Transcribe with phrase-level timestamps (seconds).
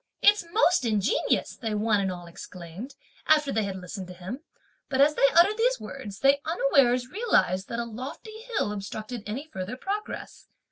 [0.23, 2.95] "It's most ingenious!" they one and all exclaimed,
[3.27, 4.39] after they had listened to him;
[4.89, 9.45] but, as they uttered these words, they unawares realised that a lofty hill obstructed any
[9.45, 10.47] further progress.